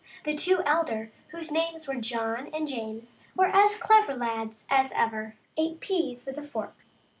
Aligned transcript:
The 0.23 0.33
two 0.33 0.63
elder, 0.65 1.11
whose 1.27 1.51
names 1.51 1.87
were 1.87 1.93
John 1.93 2.47
and 2.55 2.67
James, 2.67 3.19
were 3.35 3.45
as 3.53 3.77
clever 3.77 4.15
lads 4.15 4.65
as 4.67 4.91
ever 4.95 5.35
ate 5.57 5.79
pease 5.79 6.25
with 6.25 6.39
a 6.39 6.41
fork. 6.41 6.73